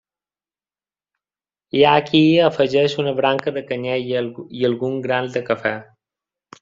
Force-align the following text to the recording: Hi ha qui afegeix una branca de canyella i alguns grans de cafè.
Hi 1.79 1.83
ha 1.83 1.91
qui 2.07 2.21
afegeix 2.47 2.95
una 3.05 3.13
branca 3.21 3.53
de 3.59 3.63
canyella 3.73 4.25
i 4.63 4.67
alguns 4.71 5.05
grans 5.09 5.37
de 5.39 5.45
cafè. 5.51 5.77